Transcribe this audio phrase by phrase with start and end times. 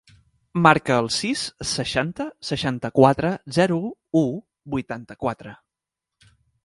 [0.67, 3.77] Marca el sis, seixanta, seixanta-quatre, zero,
[4.23, 4.25] u,
[4.77, 5.55] vuitanta-quatre.